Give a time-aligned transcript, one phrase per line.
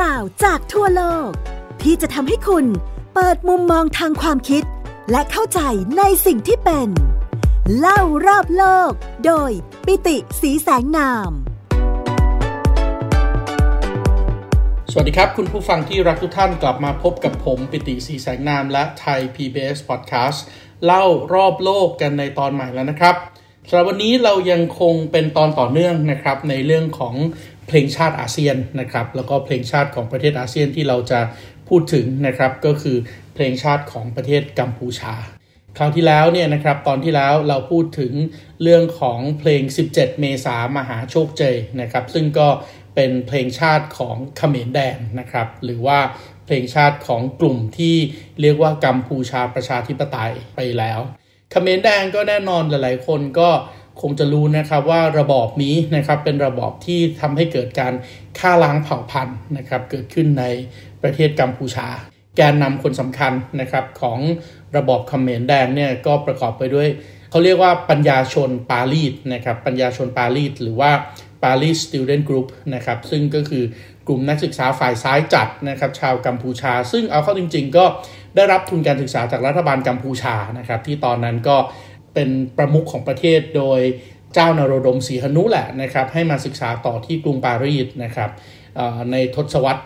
[0.00, 1.30] ราวจากทั่วโลก
[1.82, 2.66] ที่จะทำให้คุณ
[3.14, 4.62] เปิดมุมมองทางความคิด
[5.10, 5.60] และเข้าใจ
[5.98, 6.88] ในสิ่งที่เป็น
[7.78, 8.90] เล่ารอบโลก
[9.26, 9.50] โดย
[9.86, 11.30] ปิติสีแสงนาม
[14.90, 20.38] สวัสดีครับ คุณผู้ฟังที่รักทุกท่านกลับมาพบกับผมปิติสีแสงนามและไทย PBS Podcast
[20.84, 21.04] เล่า
[21.34, 23.16] รอบโลกกันในตอนใหม่แล้วนะครับ
[23.68, 27.14] สำหรับวันนี้เรายังคงเป็นตอนต่อเนื่องนะครับในเรื่องของ
[27.68, 31.20] เพลงชาติอาเซียนนะครับแล้วก็เพลงชาติของประเทศอาเซียนที่เราจะ
[31.68, 32.96] พูดถึงนะครับก็คือ
[33.34, 35.14] เพลงชาติของประเทศกัมพูชา
[35.78, 38.12] คราวที่แล้วเนี่ยนะครับตอนที่แล้วเราพูดถึง
[38.62, 42.48] เรื่องของเพลง 17 เมษามหาโชคเจยนะครับซึ่งก็
[42.94, 45.98] เป็นเพลงชาติของเขมรแดงนะครับหรือว่า
[46.46, 47.96] เพลงชาติของกลุ่มที่
[48.40, 51.00] เรียกว่ากัมพูชาประชาธิปไตยไปแล้ว
[51.50, 53.50] เขมรแดงก็แน่นอนหลาย ๆ คนก็
[54.02, 57.94] คงจะรู้นะครับว่าระบอบนี้นะครับเป็นระบอบที่ทำให้เกิดการ
[58.38, 60.44] ฆ่าล้างเผ่าพันธุ์นะครับเกิดขึ้นใน
[61.02, 61.88] ประเทศกัมพูชา
[62.36, 64.18] แกนนำคนสำคัญนะครับของ
[64.76, 66.88] ระบอบเขมรแดงเนี่ยก็ประกอบไปด้วย
[67.30, 70.90] เขาเรียกว่าปัญญาชนปารีสนะครับปัญญาชนปารีสหรือว่า
[71.42, 73.64] Paris Student Group นะครับซึ่งก็คือ
[74.08, 77.84] กลุ่มนักศึกษาฝ่ายซ้ายจัดนะครับชาวกัมพูชา ซึ่งเอาเข้าจริง ๆ ก็
[78.36, 81.56] ได้รับทุนการศึกษาจากรัฐบาลกัมพูชานะครับที่ตอนนั้นก็
[82.16, 83.80] เป็นประมุขของประเทศโดย
[84.34, 88.30] เจ้านโรดมสีหนุแหละนะครับให้มาศึกษาต่อที่กรุงปารีสนะครับ
[89.10, 89.82] ในทศวรรษ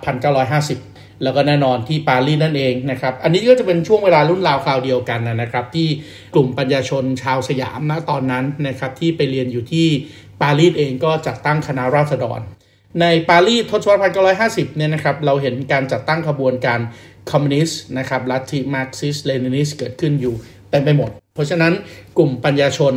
[0.59, 5.89] 1950 แล้วก็แน่นอนที่ปารีสนั่นเองนะครับ อันนี้ก็จะเป็นช่วงเวลารุ่นราวคราวเดียวกันนะครับ ที่
[6.35, 9.87] กลุ่มปัญญาชนชาวสยามนะตอนนั้นนะครับที่ไปเรียนอยู่ที่
[10.43, 12.41] ปารีสเองก็จัดตั้งคณะราษฎร
[13.01, 16.81] ในปารีสทศวรรษ 1950 เนี่ยนะครับเราเห็นการจัดตั้งขบวนการ
[17.31, 20.35] คอมมิวนิสต์นะครับลัทธิมาร์กซิสต์เลนินนิสต์เกิดขึ้นอยู่
[20.71, 21.73] เต็มไปหมดเพราะฉะนั้น
[22.19, 22.95] กลุ่มปัญญาชน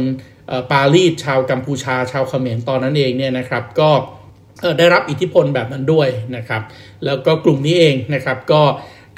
[0.72, 3.90] ปารีสชาวกัมพูชา ชาวเขมรตอนนั้นเองเนี่ยนะครับก็
[4.80, 6.62] ได้รับอิทธิพลแบบนั้นด้วยนะครับ
[7.06, 8.62] แล้วก็กลุ่มนี้เองนะครับก็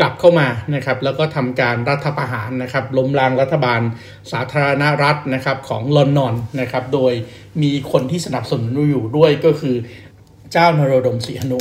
[0.02, 3.82] กลับเข้ามานะครับแล้วก็ทำการรัฐประหารนะครับล้มล้างรัฐบาล
[4.32, 7.14] สาธารณรัฐนะครับของลอนนอนนะครับโดย
[7.62, 9.76] มีคนที่สนับสนุนอยู่ด้วยก็คือ
[10.52, 11.60] เจ้านโรดมศรีหนุ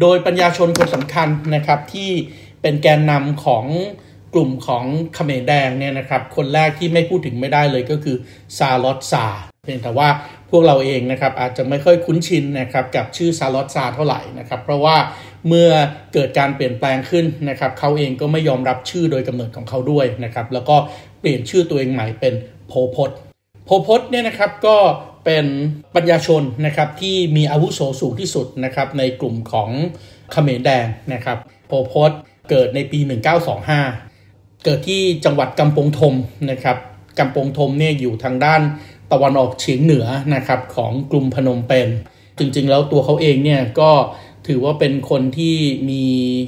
[0.00, 2.10] โดยปัญญาชนคนสำคัญนะครับที่
[2.62, 3.64] เป็นแกนนำของ
[4.34, 4.84] กลุ่มของ
[5.14, 8.16] เขมรแดงเนี่ยนะครับคนแรกที่ไม่พูดถึงไม่ได้เลยก็คือ
[8.58, 9.26] ซาลอตซา
[9.66, 10.08] เพียงแต่ว่า
[10.50, 14.96] พวกเราเองนะครับอาจจะไม่ค่อยคุ้นชินนะครับกับชื่อซาลอตซาเท่าไหร่นะครับเพราะว่า
[15.48, 15.70] เมื่อ
[16.14, 20.76] เกิดการเปลี่ยนแปลงขึ้นนะครับเขาเองก็ไม่ยอมรับชื่อโดยกำเนิดของเขาด้วยนะครับแล้วก็
[21.20, 22.34] เปลี่ยนชื่อตัวเองใหม่เป็น
[22.68, 23.10] โพพศ
[23.66, 24.76] โพพศเนี่ยนะครับก็
[25.24, 25.46] เป็น
[25.94, 29.70] ปัญญาชนนะครับที่มีอาวุโสสูงที่สุดนะครับในกลุ่มของ
[30.32, 31.38] เขมรแดงนะครับ
[31.68, 32.10] โพพศ
[32.50, 34.11] เกิดในปี 1925
[34.64, 36.14] เกิดที่จังหวัดกำปงทม
[36.50, 36.76] นะครับ
[37.18, 38.60] กำปงทมเนี่ยอยู่ทางด้าน
[39.12, 41.88] ตะวันออกเฉียงเหนือนะครับของกลุ่มพนมเปญ
[42.38, 43.90] จริงๆ แล้วตัวเขาเองเนี่ยก็
[44.48, 45.56] ถือว่าเป็นคนที่
[45.88, 46.04] มี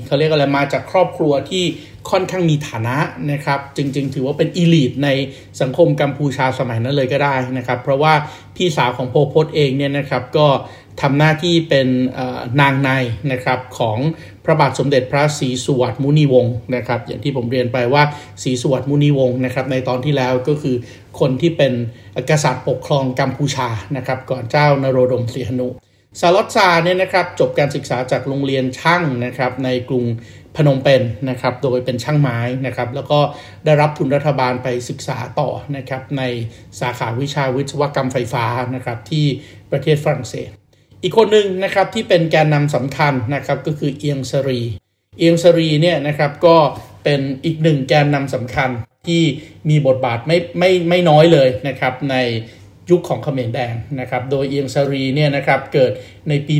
[0.06, 1.64] เขาเรียกอะไรมาจากครอบครัวที่
[2.10, 2.96] ค่อนข้างมีฐานะ
[3.32, 5.08] นะครับ จริง ๆ ถือว่าเป็นอีลิทใน
[5.60, 8.14] สังคมกัมพูชาสมัยนั้นเลยก็ได้นะครับ เพราะว่า
[8.56, 10.46] พี่สาวของโพพศเองเนี่ยนะครับก็
[11.02, 11.88] ทำหน้าที่เป็น
[12.60, 12.90] นางใน
[13.32, 13.98] นะครับของ
[14.44, 18.02] พระบาทสมเด็จพระศรีสุวัตมุนีวงศ์นะครับ อย่างที่ผมเรียนไปว่า
[18.42, 20.76] ศรีสุวัตมุนีวงศ์นะครับ ในตอนที่แล้วก็คือ
[21.20, 21.72] คนที่เป็น
[22.30, 25.68] กษัตริย์ปกครองกัมพูชานะครับ ก่อนเจ้านโรดมศรีหนุ
[26.20, 30.04] ซาลอตซาเนี่ยนะครับจบการศึกษาจากโรงเรียนช่างนะครับในกรุง
[30.56, 33.18] พนมเปญนนะครับ โดยเป็นช่างไม้นะครับ แล้วก็
[33.64, 36.22] ได้รับทุนรัฐบาลไปศึกษาต่อนะครับใน
[36.80, 39.26] สาขาวิชาวิศวกรรมไฟฟ้านะครับที่
[39.70, 40.50] ประเทศฝรั่งเศส
[41.04, 44.60] อีกคนหนึ่งนะครับที่เป็นแกนนำสำคัญนะครับก็คือเอียงสรี
[45.18, 46.56] เอียงสรีเนี่ยนะครับก็
[47.04, 48.70] เป็นอีกหนึ่งแกนนำสำคัญ
[49.08, 49.22] ที่
[49.68, 52.16] มีบทบาทไม่ไม่ไม่น้อยเลยนะครับใน
[52.90, 55.92] ยุคของเขมรแดงนะครับ โดยเอียงซรีเนี่ยนะครับเกิด
[56.28, 56.56] ในปี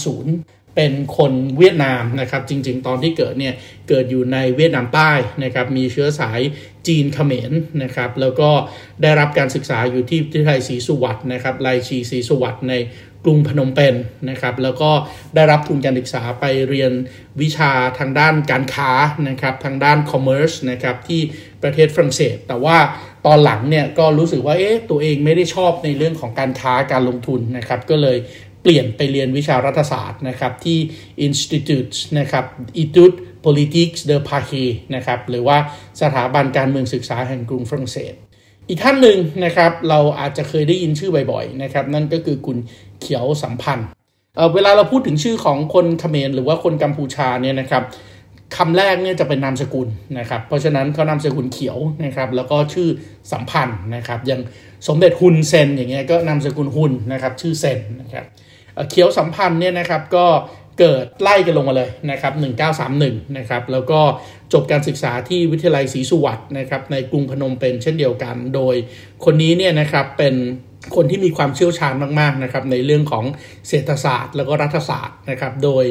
[0.00, 3.54] 1930 เป็นคนเวียดนามนะครับ จริงๆ ตอนที่เกิดเนี่ย
[3.88, 5.12] เกิดอยู่ในเวียดนามใต้
[5.44, 6.40] นะครับ มีเชื้อสาย
[6.86, 7.52] จีนเขมร
[7.82, 8.50] นะครับ แล้วก็
[9.02, 12.74] ได้รับการศึกษาอยู่ที่วิทยาลัยศรีสุวัตนะครับไลชีศรีสุวัตใน
[13.24, 13.96] กรุงพนมเปญน
[14.30, 14.90] นะครับ แล้วก็
[15.34, 16.92] ได้รับทุนการศึกษาไปเรียน
[17.42, 18.90] วิชาทางด้านการค้า
[19.28, 21.20] นะครับ ทางด้านคอมเมอร์สนะครับที่
[21.62, 22.76] ประเทศฝรั่งเศส แต่ว่า
[23.26, 28.18] ตอนหลังเนี่ยก็รู้สึกว่าเอ๊ะตัวเองไม่ได้ชอบในเรื่องของการค้าการลงทุนนะครับ ก็เลย
[28.62, 30.78] เปลี่ยนไปเรียนวิชารัฐศาสตร์นะครับที่
[31.26, 32.44] Institute นะครับ
[32.82, 33.12] Institut
[33.44, 35.58] Politique de Paris นะครับหรือว่า
[36.02, 38.14] สถาบันการเมืองศึกษาแห่งกรุงฝรั่งเศส
[38.68, 42.56] อีกท่านหนึ่งนะครับเราอาจจะเคยได้ยินชื่อบ่อยๆนะครับนั่นก็คือคุณ
[43.00, 43.86] เขียวสัมพันธ์
[44.36, 47.82] เเวลาเราพูดถึงชื่อของคนเขมรหรือว่าคนกัมพูชาเนี่ยนะครับ
[48.56, 49.88] คำแรกเนี่ยจะเป็นนามสกุล
[50.18, 52.88] นะครับ เพราะฉะนั้นเขานามสกุลเขียวนะครับ แล้วก็ชื่อ
[53.32, 54.40] สัมพันธ์นะครับอย่าง
[54.88, 58.24] สมเด็จฮุนเซนอย่างเงี้ยก็นามสกุลฮุนนะครับชื่อเซนนะครับ
[58.90, 60.26] เขียวสัมพันธ์เนี่ยนะครับก็
[60.78, 62.32] เกิดไล่กันลงมาเลยนะครับ
[62.84, 64.00] 1931 นะครับ แล้วก็
[64.52, 68.74] จบการศึกษาที่วิทยาลัยศรีสุวัตนะครับ ในกรุงพนมเปญเช่นเดียวกัน โดย
[69.24, 70.34] คนนี้เนี่ยนะครับเป็น
[70.96, 73.24] คนที่มีความเชี่ยวชาญมากๆนะครับในเรื่องของ
[73.68, 75.84] เศรษฐศาสตร์ แล้วก็รัฐศาสตร์นะครับ โดย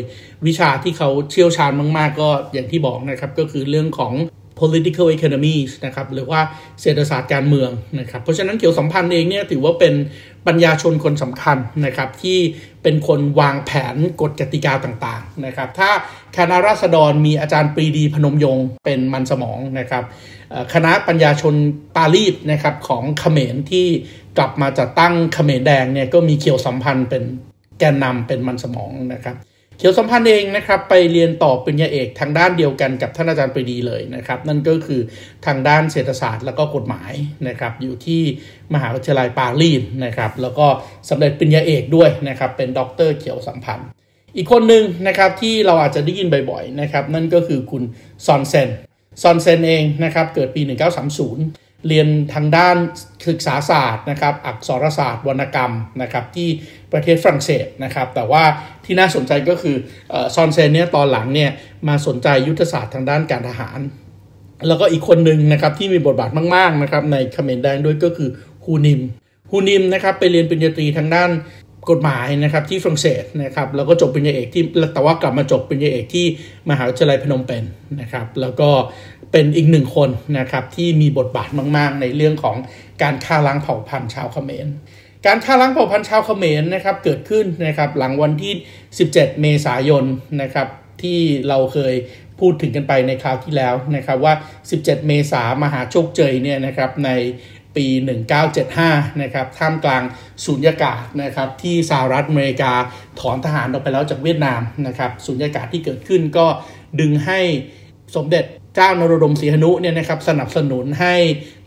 [0.48, 4.14] วิชาที่เขาเชี่ยวชาญมาก ๆ ก็อย่างที่บอกนะครับก็คือเรื่องของ
[4.62, 5.56] political economy
[5.86, 6.42] นะครับหรือว่า
[6.82, 7.70] เศรษฐศาสตร์การเมือง
[8.00, 9.94] นะครับ เพราะฉะนั้นเกี่ยวสัมพันธ์เองเนี่ยถือว่าเป็น
[10.48, 12.40] ปัญญาชนคนสำคัญนะครับที่
[12.84, 15.90] เป็นคนวางแผนกฎกติกาต่างๆนะครับถ้า
[16.38, 20.04] คณะราษฎรมีอาจารย์ปรีดีพนมยงค์เป็นมันสมองนะครับ
[20.74, 21.56] คณะปัญญาชน
[21.96, 23.88] ปารีสนะครับของเขมรที่
[24.38, 27.24] กลับมาจัดตั้งเขมรแดงเนี่ยก็มีเกี่ยวสัมพันธ์เป็น
[27.80, 29.36] แกนนำเป็นมันสมองนะครับ
[29.78, 35.02] เขียวสัมพันธ์เองนะครับไปเรียนต่อปริญญาเอกทางด้านเดียวกันกับท่านอาจารย์ปรีดีเลยนะครับ นั่นก็คือ
[35.46, 37.14] ทางด้านเศรษฐศาสตร์แล้วก็กฎหมาย
[37.48, 38.22] นะครับอยู่ที่
[38.74, 40.68] มหาวิทยาลัยปารีสนะครับแล้วก็
[41.10, 43.88] สำเร็จปริญญาเอกด้วยนะครับเป็นด็อกเตอร์เขียวสัมพันธ์
[44.36, 47.84] อีกคนหนึ่งนะครับที่เราอาจจะได้ยินบ่อยๆนะครับนั่นก็คือคุณ
[48.26, 48.70] ซอนเซน
[49.22, 50.62] ซอนเซนเองนะครับเกิดปี
[51.28, 52.76] 1930 เรียนทางด้าน
[53.30, 56.50] ศึกษาศาสตร์นะครับ อักษรศาสตร์วรรณกรรมนะครับที่
[56.94, 58.44] ประเทศฝรั่งเศสนะครับ แต่ว่า
[58.86, 59.76] ที่น่าสนใจก็คือ
[60.36, 61.52] ซอนเซนเนี่ยตอนหลังเนี่ย
[61.88, 63.80] มาสนใจยุทธศาสตร์ทางด้านการทหาร
[64.68, 68.30] แล้วก็อีกคนหนึ่งนะครับที่มีบทบาทมาก ๆ นะครับในเขมรแดงด้วยก็คือ
[68.66, 69.02] ฮูนิม
[69.52, 71.32] ฮูนิมนะครับไปเรียนปริญญาตรีทางด้าน
[71.92, 74.64] กฎหมายนะครับที่ฝรั่งเศสนะครับแล้วก็จบปริญญาเอกที่
[74.94, 76.26] แต่ว่ากลับมาจบปริญญาเอกที่
[76.70, 77.64] มหาวิทยาลัยพนมเปญ
[78.02, 78.70] นะครับ แล้วก็
[79.34, 80.10] เป็นอีกหนึ่งคน
[80.40, 82.58] นะครับที่มีบทบาทมาก ๆ ในเรื่องของ
[83.02, 84.68] การฆ่าล้างเผ่าพันธุ์ชาวเขมร
[85.26, 88.54] การฆ่าล้างเผ่าพันธุ์ชาวเขมรนะครับเกิดขึ้นนะครับหลังวันที่
[88.98, 90.04] 17 เมษายน
[90.42, 90.68] นะครับ
[91.02, 91.94] ที่เราเคย
[92.40, 94.34] พูดถึงกันไปในคราวที่แล้วนะครับว่า
[94.72, 97.10] 17 เมษามหาโชคเจยเนี่ยนะครับใน
[97.76, 97.86] ปี
[98.54, 100.04] 1975 นะครับ ท่ามกลาง
[100.46, 102.74] สูญญากาศนะครับที่สหรัฐอเมริกา
[103.20, 106.46] ถอนทหารออกไปแล้วจากเวียดนามนะครับสูญญากาศที่เกิดขึ้นก็
[107.00, 107.40] ดึงให้
[108.16, 111.16] สมเด็จ เจ้านรดมศรีหนุเนี่ยนะครับสนับสนุนให้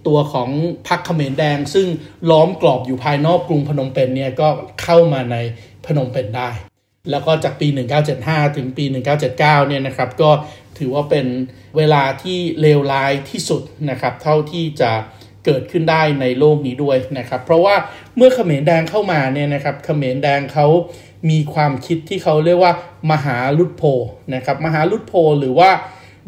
[0.07, 0.51] ตัวของ
[0.89, 1.87] พรรคเขมรแดง ซึ่ง
[2.31, 4.49] ล้อมกรอบอยู่ภายนอกกรุงพนมเปญเนี่ยก็
[4.83, 5.37] เข้ามาใน
[5.87, 6.51] พนมเปญได้
[7.11, 7.69] แล้วก็จากปี
[8.13, 8.85] 1975 ถึงปี
[9.27, 10.31] 1979 เนี่ยนะครับก็
[10.79, 11.27] ถือว่าเป็น
[11.77, 14.93] เวลาที่เลวร้ายที่สุดนะครับเท่าที่จะ
[15.45, 17.75] เกิดขึ้นได้ในโลกนี้ด้วยนะครับ เพราะว่า
[18.17, 20.67] เมื่อเขมรแดงเข้ามาเนี่ยนะครับเขมรแดงเขา
[21.31, 22.73] มีความคิดที่เขาเรียกว่า
[23.11, 23.83] มหาลุดโพ
[24.35, 25.71] นะครับมหาลุดโพหรือว่า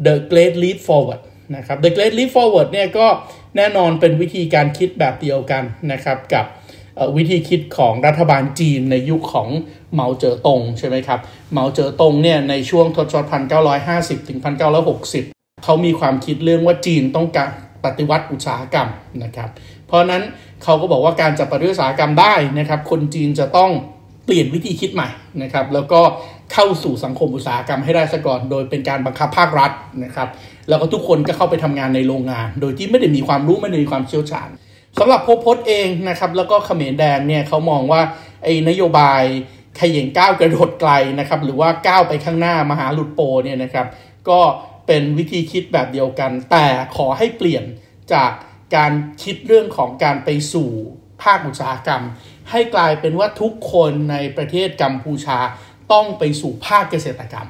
[0.05, 1.21] The Great Leap Forward
[1.55, 3.07] นะครับ The Great Leap Forward เนี่ยก็
[3.55, 6.45] แน่นอนเป็นวิธีการคิดแบบเดียวกันนะครับกับ
[7.17, 9.49] วิธีคิดของรัฐบาลจีนในยุคของ
[9.93, 11.19] เหมาเจ๋อตงใช่ไหมครับ
[11.51, 13.43] เหมาเจ๋อตงเนี่ยในช่วงทศวรรษ
[13.85, 14.39] 1950 ถึง
[15.01, 17.49] 1960 เขามีความคิดเรื่องว่าจีนต้องการ
[17.85, 18.89] ปฏิวัติอุตสาหกรรม
[19.23, 19.49] นะครับ
[19.87, 20.23] เพราะนั้น
[20.63, 23.71] เขาก็บอกว่าการจะปฏิวัติอุตสาหกรรมได้นะครับคนจีนจะต้อง
[24.25, 25.09] เปลี่ยนวิธีคิดใหม่
[25.41, 26.01] นะครับแล้วก็
[26.53, 29.71] เข้าสู่สังคมอุตสาหกรรมให้ได้ซะก่อน โดยเป็นการบังคับภาครัฐ
[30.03, 30.27] นะครับ
[30.69, 34.49] แล้วก็ทุกคนก็เข้าไปทำงานในโรงงาน โดยที่ไม่ได้มีความรู้ไม่ได้มีความเชี่ยวชาญ
[34.99, 38.01] สำหรับโพพศเองนะครับแล้วก็เขมรแดงเนี่ยเขามองว่า
[38.43, 39.23] ไอ้นโยบาย
[39.79, 43.87] ขย่งก้าวกระโดดไกลนะครับหรือว่าก้าวไปข้างหน้ามหาหลุดโปเนี่ยนะครับ
[44.29, 44.39] ก็
[44.87, 46.65] เป็นวิธีคิดแบบเดียวกัน แต่
[46.95, 47.63] ขอให้เปลี่ยน
[48.13, 48.31] จาก
[48.75, 48.91] การ
[49.23, 50.69] คิดเรื่องของการไปสู่
[51.23, 52.03] ภาคอุตสาหกรรม
[52.51, 55.39] ให้กลายเป็นว่าทุกคนในประเทศกัมพูชา
[55.91, 57.47] ต้องไปสู่ภาคเกษตรกรรม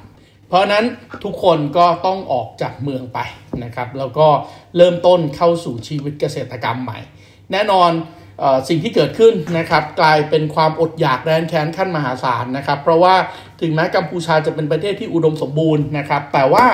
[0.48, 0.86] เพราะนั้น
[1.24, 3.20] ทุกคนก็ต้องออกจากเมืองไป
[3.64, 4.28] นะครับ แล้วก็
[4.78, 7.00] เริ่มต้นเข้าสู่ชีวิตเกษตรกรรมใหม่
[7.52, 7.92] แน่นอน
[8.42, 13.16] อสิ่งที่เกิดขึ้นนะครับกลายเป็นความอดอยากแรนแค้นขั้นมหาศาลนะครับ เพราะว่า
[13.62, 16.66] ถึงแม้กัมพูชาจะเป็นประเทศที่อุดมสมบูรณ์นะครับ แต่ว่า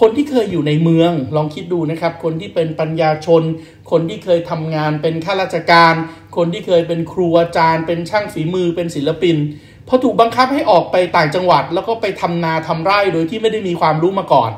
[0.00, 3.42] คนที่เคยอยู่ในเมืองลองคิดดูนะครับ คนที่เป็นปัญญาชน
[3.90, 5.94] คนที่เคยทำงานเป็นข้าราชการ
[6.36, 9.36] คนที่เคยเป็นครูอาจารย์ เป็นช่างฝีมือเป็นศิลปิน
[9.92, 14.50] พอถูกบังคับให้ออกไปต่างจังหวัด แล้วก็ไปทำนาทำไร่โดยที่ไม่ได้มีความรู้มาก่อน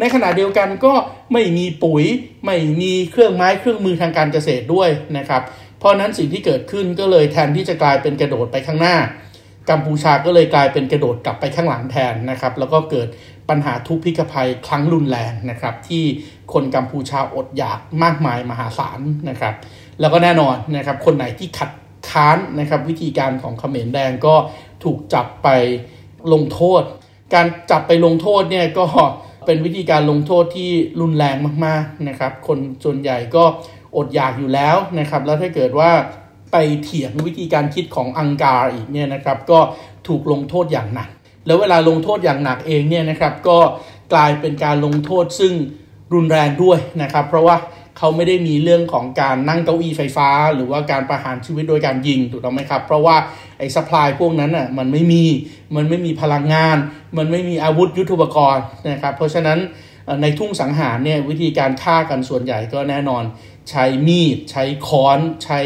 [0.00, 0.92] ในขณะเดียวกันก็
[1.32, 2.04] ไม่มีปุ๋ย
[2.44, 5.42] ไม่มีเครื่องไม้เครื่องมือทางการเกษตรด้วยนะครับ
[5.78, 8.96] เพราะนั้นสิ่งที่เกิดขึ้นก็เลยแทนที่จะกลายเป็นกระโดดไปข้างหน้า
[9.70, 13.08] กัมพูชาก็เลยกลายเป็นกระโดดกลับไปข้างหลังแทนนะครับ แล้วก็เกิด
[13.48, 16.04] ปัญหาทุพพิกภัยครั้งรุนแรงนะครับ ที่
[16.52, 19.54] คนกัมพูชาอดอยากมากมายมหาศาลนะครับ
[20.00, 21.70] แล้วก็แน่นอนนะครับคนไหนที่ขัด
[22.10, 24.34] ค้านนะครับวิธีการของเขมรแดงก็
[24.84, 25.48] ถูกจับไป
[26.32, 26.82] ลงโทษ
[27.34, 28.86] การจับไปลงโทษเนี่ยก็
[29.46, 30.70] เป็นวิธีการลงโทษที่
[31.00, 33.44] รุนแรงมากๆนะครับ คนส่วนใหญ่ก็
[33.96, 35.90] อดอยากอยู่แล้วนะครับ แล้วถ้าเกิดว่า
[36.52, 39.60] ไปเถียงวิธีการคิดของอังการอีกเนี่ยนะครับ ก็
[40.08, 41.08] ถูกลงโทษอย่างหนัก
[41.46, 43.58] แล้วเวลาลงโทษอย่างหนักเองเนี่ยนะครับ ก็
[44.12, 45.52] กลายเป็นการลงโทษซึ่ง
[46.14, 47.56] รุนแรงด้วยนะครับ เพราะว่า
[47.98, 53.16] เขาไม่ได้มีเรื่องของการนั่งเก้าอี้ไฟฟ้า หรือว่าการประหารชีวิตโดยการยิงถูกต้องไหมครับ เพราะว่า
[53.58, 55.24] ไอ้สป라이พวกนั้นอะมันไม่มี
[55.76, 56.76] มันไม่มีพลังงาน
[57.16, 59.58] มันไม่มีอาวุธยุทโธปกรณ์นะครับ เพราะฉะนั้น
[60.22, 63.24] ในทุ่งสังหารเนี่ยวิธีการฆ่ากันส่วนใหญ่ก็แน่นอน
[63.70, 65.60] ใช้มีด ใช้ค้อน ใช้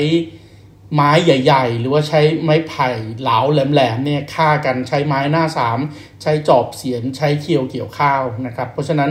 [0.94, 2.88] ไม้ใหญ่ ๆ หรือว่าใช้ไม้ไผ่
[3.20, 5.78] เหลาแหลมๆเนี่ยฆ่ากันใช้ไม้หน้าสาม
[6.22, 9.10] ใช้จอบเสียมใช้เคียวเกี่ยวข้าวนะครับ เพราะฉะนั้น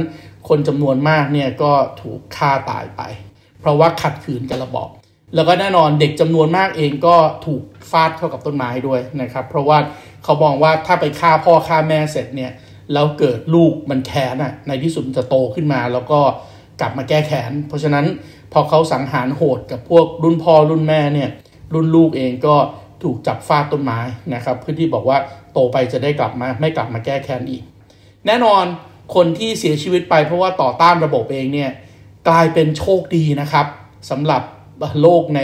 [0.49, 1.71] คนจำนวนมากเนี่ยก็
[2.01, 3.01] ถูกฆ่าตายไป
[3.59, 4.89] เพราะว่าขัดขืนกันระบอบ
[5.35, 9.77] แล้วก็แน่นอนเด็กจำนวนมากเองก็ถูกฟาดเข้ากับต้นไม้ด้วยนะครับ เพราะว่า
[10.23, 12.51] เขามองว่าถ้าไปฆ่าพ่อฆ่าแม่เสร็จเนี่ย
[12.93, 16.19] แล้วเกิดลูกมันแค้นอะในที่สุดจะโตขึ้นมา แล้วก็
[16.81, 18.05] กลับมาแก้แค้นเพราะฉะนั้น
[18.53, 21.29] พอเขาสังหารโหดกับพวกรุ่นพ่อรุ่นแม่เนี่ย
[21.73, 22.55] รุ่นลูกเองก็
[23.03, 23.99] ถูกจับฟาดต้นไม้
[24.33, 25.17] นะครับเพื่อที่บอกว่า
[25.53, 27.63] โตไปจะได้กลับมาไม่กลับมาแก้แค้นอีก
[28.25, 28.65] แน่นอน
[29.15, 31.71] คนที่เสียชีวิตไปเพราะว่าต่อต้านระบบเองเนี่ย
[32.27, 33.65] กลายเป็นโชคดีนะครับ
[34.09, 34.43] สำหรับ
[35.01, 35.41] โลกใน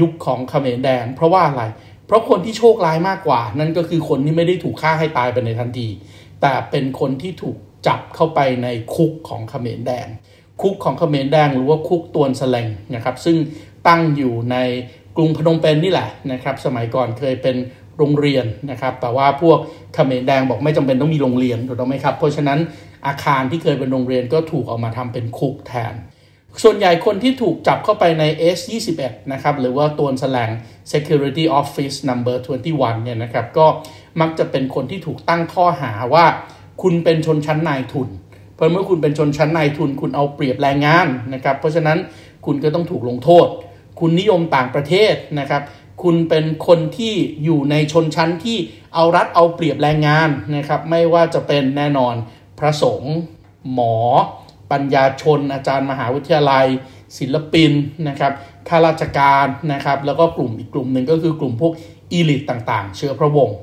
[0.00, 1.64] ยุคของเขมรแดง เพราะว่าอะไร
[2.06, 5.88] เพราะคนที่โชคร้ายมากกว่า นั่นก็คือคนที่ไม่ได้ถูกฆ่าให้ตายไปในทันที
[6.40, 10.06] แต่เป็นคนที่ถูกจับเข้าไปในคุกของเขมรแดง
[10.62, 13.36] คุกของเขมรแดงหรือว่าคุกตวนแสลงนะครับ ซึ่ง
[13.88, 14.56] ตั้งอยู่ใน
[15.16, 17.56] กรุงพนมเปญนนี่แหละนะครับ สมัยก่อนเคยเป็น
[17.98, 19.58] โรงเรียนนะครับ แต่ว่าพวก
[19.94, 22.58] เขมรแดงบอกไม่จำเป็นต้องมีโรงเรียนถูกต้องไหมครับ เพราะฉะนั้น
[23.06, 25.94] อาคารที่เคยเป็นโรงเรียนก็ถูกเอามาทำเป็นคุกแทน
[26.62, 28.24] ส่วนใหญ่คนที่ถูกจับเข้าไปใน
[28.56, 29.00] S21
[29.32, 30.50] นะครับ หรือว่าตัวแสลง
[30.92, 32.36] Security Office Number
[32.70, 33.66] 21 เนี่ยนะครับ ก็
[34.20, 36.26] มักจะเป็นคนที่ถูกตั้งข้อหาว่า
[36.82, 38.08] คุณเป็นชนชั้นนายทุน
[38.54, 41.98] เพราะเมื่อคุณเป็นชนชั้นนายทุน คุณเอาเปรียบแรงงานนะครับ เพราะฉะนั้น
[42.46, 43.46] คุณก็ต้องถูกลงโทษ
[44.00, 45.62] คุณนิยมต่างประเทศนะครับ
[46.02, 47.14] คุณเป็นคนที่
[47.44, 48.58] อยู่ในชนชั้นที่
[48.94, 52.14] เอารัดเอาเปรียบแรงงานนะครับไม่ว่าจะเป็นแน่นอน
[52.58, 53.14] พระสงฆ์
[53.72, 53.96] หมอ
[54.70, 56.66] ปัญญาชน อาจารย์มหาวิทยาลัย
[57.18, 57.72] ศิลปิน
[58.08, 58.32] นะครับ
[58.68, 61.72] ข้าราชการนะครับแล้วก็กลุ่มอีกกลุ่มหนึ่งก็คือกลุ่มพวก
[62.12, 63.56] อีลิตต่างๆ เชื้อพระวงศ์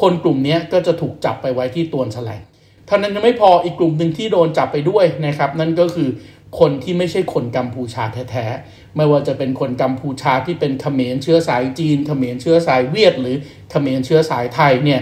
[0.00, 2.42] คนกลุ่มนี้ก็จะถูกจับไปไว้ที่ตัวนแสลง
[2.86, 6.08] เท่านั้นยังไม่พออีกกลุ่มหนึ่งที่โดนจับไปด้วยนะครับนั่นก็คือ
[6.60, 13.36] คนที่ไม่ใช่คนกัมพูชาแท้ๆ ไม่ว่าจะเป็นคนกัมพูชาที่เป็นเขมรเชื้อสายจีน เขมรเชื้อสายเวียด หรือ
[13.70, 15.00] เขมรเชื้อสายไทยเนี่ย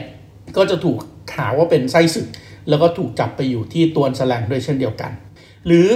[0.57, 0.99] ก็จะถูก
[1.37, 2.29] หาว่าเป็นไส้ศึก
[2.69, 5.13] แล้วก็ถูกจับไปอยู่ที่ตวนแสลงด้วยเช่นเดียวกัน
[5.67, 5.87] หรือ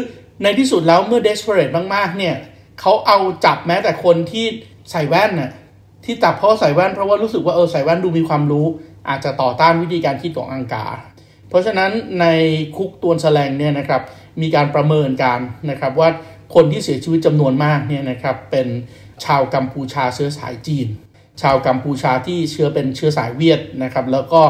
[0.43, 2.35] ในที่สุดแล้วเมื่อ desperate มากๆเนี่ย
[2.81, 4.47] เขาเอาจับแม้แต่คนที่
[4.91, 5.51] ใส่แว่นน่ะ
[6.05, 8.67] ที่จับเพราะใส่แว่นเพราะว่ารู้สึกว่าเออใส่แว่นดูมีความรู้
[9.09, 10.87] อาจจะต่อต้านวิธีการคิดของอังกา
[11.49, 12.27] เพราะฉะนั้นใน
[12.77, 14.03] คุกตวนแสลงเนี่ยนะครับ
[14.43, 16.09] มีการประเมินการนะครับว่า
[16.55, 18.69] คนที่เสียชีวิตจำนวนมากเนี่ยนะครับเป็น
[19.25, 20.89] ชาวกัมพูชาเชื้อสายจีน
[21.43, 24.41] ชาวกัมพูชาที่เชื้อเป็นเชื้อสายเวียดนะครับแล้วก็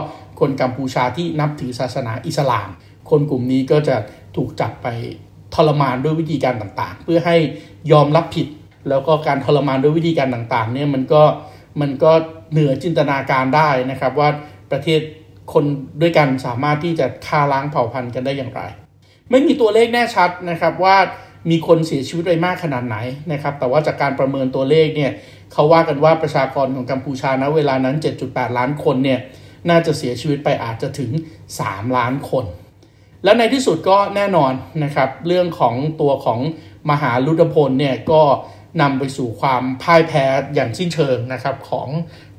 [0.40, 2.68] คนกัมพูชาที่นับถือศาสนาอิสลาม
[3.10, 3.96] คนกลุ่มนี้ก็จะ
[4.36, 4.88] ถูกจับไป
[5.54, 7.36] ทรมานด้วยวิธีการต่างๆ เพื่อให้
[7.92, 8.46] ยอมรับผิด
[8.88, 11.22] แล้วก็การทรมานด้วยวิธีการต่างๆเนี่ยมันก็
[11.80, 12.12] มันก็
[12.52, 14.28] เหนือจินตนาการได้นะครับว่า
[14.72, 15.00] ประเทศ
[15.52, 15.64] คน
[16.00, 18.62] ด้วยกันสามารถที่จะฆ่าล้างเผ่าพันธุ์กันได้อย่างไร
[19.30, 20.96] ไม่มีตัวเลขแน่ชัดนะครับว่า
[21.50, 22.96] มีคนเสียชีวิตไปมากขนาดไหน
[23.32, 25.12] นะครับ แต่ว่าจากการประเมินตัวเลขเนี่ย
[25.52, 27.96] เขาว่ากันว่าประชากรของกัมพูชาณเวลานั้น
[28.26, 29.20] 7.8 ล้านคนเนี่ย
[29.70, 31.10] น่าจะเสียชีวิตไปอาจจะถึง
[31.52, 32.44] 3 ล้านคน
[33.24, 34.52] และในที่สุดก็แน่นอน
[34.84, 36.40] นะครับ เรื่องของตัวของ
[36.90, 38.22] มหาลุดพลเนี่ยก็
[38.82, 41.88] นำไปสู่ความพ่ายแพ้อย่างสิ้นเชิงนะครับของ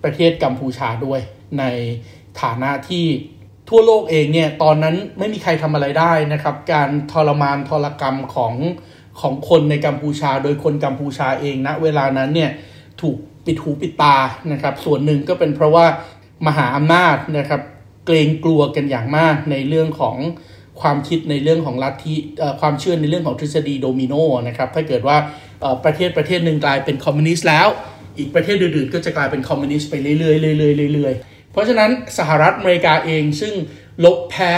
[0.04, 1.20] ประเทศกัมพูชาด้วย
[1.60, 1.64] ใน
[2.42, 3.06] ฐานะที่
[3.70, 8.54] ทั่วโลกเองเนี่ยตอนนั้นไม่มีใครทำอะไรได้นะครับ การทรมานทรกรรมของ
[9.22, 12.52] ของคนในกัมพูชา โดยคนกัมพูชาเองณนะเวลานั้นเนี่ย
[13.02, 14.16] ถูกปิดหูปิดตา
[14.52, 15.86] นะครับ ส่วนหนึ่งก็เป็นเพราะว่า
[16.48, 17.62] มหาอำนาจนะครับ
[18.06, 20.18] เกรงกลัวกันอย่างมากในเรื่องของ
[20.82, 22.16] ความคิดในเรื่องของลัทธิ
[22.62, 24.14] ความเชื่อในเรื่องของทฤษฎีโดมิโน
[24.48, 25.18] นะครับถ้าเกิดว่า
[25.86, 27.68] ประเทศประเทศหนึ่งกลายเป็นคอมมิวนิสต์แล้ว
[28.18, 33.54] อีกประเทศอื่นๆก็จะกลายเป็นคอมมิวนิสต์ไปเรื่อยๆเรื่อยๆเรื่อยๆ เพราะฉะนั้นสหรัฐอเมริกาเองซึ่ง
[34.06, 34.54] ลบแพ้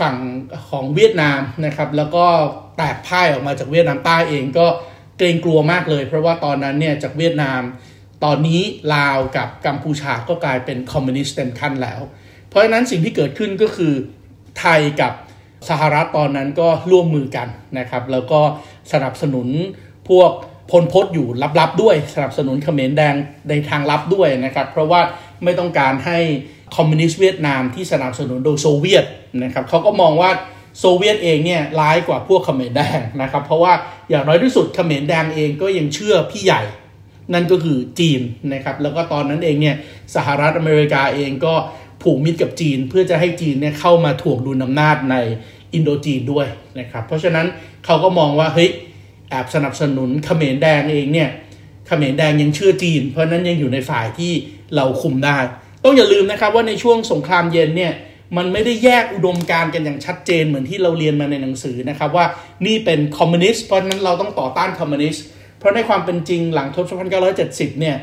[0.00, 0.16] ฝั่ง
[0.70, 2.26] ของเวียดนามนะครับ แล้วก็
[2.76, 4.66] แตกพ่ายออกมาจากเวียดนามใต้เองก็
[5.18, 7.60] เกรงกลัวมากเลย เพราะว่าตอนนั้นเนี่ยจากเวียดนาม
[8.24, 8.60] ตอนนี้
[8.94, 12.00] ลาวกับกัมพูชาก็กลายเป็นคอมมิวนิสต์เต็มขั้นแล้ว
[12.48, 13.92] เพราะฉะนั้นสิ่งที่เกิดขึ้นก็คือ
[14.60, 15.12] ไทยกับ
[15.68, 17.48] สหรัฐตอนนั้นก็ร่วมมือกัน
[17.78, 18.40] นะครับ แล้วก็
[18.92, 19.48] สนับสนุน
[20.08, 20.30] พวก
[20.70, 21.26] พลพศอยู่
[21.60, 23.14] ลับๆด้วย สนับสนุนเขมรแดง
[23.48, 25.00] ในทางลับด้วยนะครับ เพราะว่า
[25.44, 26.18] ไม่ต้องการให้
[26.76, 29.04] คอมมิวนิสต์เวียดนามที่สนับสนุนโดยโซเวียต
[29.44, 30.30] นะครับเขาก็มองว่า
[30.78, 33.72] โซเวียตเองเนี่ยร้ายกว่าพวกเขมรแดงนะครับ เพราะว่า
[34.10, 36.62] อย่างน้อยที่สุดเขมรแดงเองก็ยังเชื่อพี่ใหญ่
[37.34, 38.20] นั่นก็คือจีน
[38.52, 39.76] นะครับแล้วก็ตอนนั้นเองเนี่ย
[40.14, 41.54] สหรัฐอเมริกาเองก็
[42.02, 45.16] ผูกมิตรกับจีน เพื่อจะให้จีนเนี่ยเข้ามาถ่วงดุลอำนาจใน
[45.74, 46.46] อินโดจีนด้วย
[46.78, 47.46] นะครับเพราะฉะนั้น
[47.84, 48.70] เขาก็มองว่าเฮ้ย
[49.30, 51.30] แอบสนับสนุนเขมรแดงเองเนี่ย
[51.86, 54.32] เขมรแดงยังเชื่อจีน เพราะนั้นยังอยู่ในฝ่ายที่
[54.76, 55.38] เราคุมได้
[55.84, 57.92] ต้องอย่าลืมนะครับว่าในช่วงสงครามเย็นเนี่ย
[58.36, 62.26] มันไม่ได้แยกอุดมการณ์กันอย่างชัดเจนเหมือนที่เราเรียนมาในหนังสือนะครับว่า
[62.66, 65.24] นี่เป็นคอมมิวนิสต์เพราะนั้นเราต้องต่อต้านคอมมิวนิสต์
[65.58, 67.10] เพราะในความเป็นจริงหลังทศวรรษ
[67.44, 67.96] 1970เนี่ย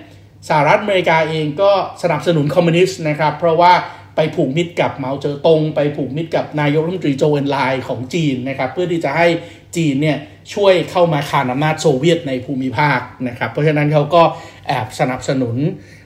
[0.48, 1.72] สหรัฐอเมริกาเองก็
[2.04, 3.74] สนับสนุนคอมมิวนิสต์นะครับเพราะว่า
[4.16, 9.28] ไปผูกมิตรกับเหมาเจ๋อตง ไปผูกมิตรกับนายกรัฐมนตรีโจวเอินไหลของจีนนะครับเพื่อที่จะให้
[9.76, 10.18] จีนเนี่ย
[10.54, 14.24] ช่วยเข้ามาขานอำนาจโซเวียตในภูมิภาคนะครับ เพราะฉะนั้นเขาก็
[14.68, 15.56] แอบสนับสนุน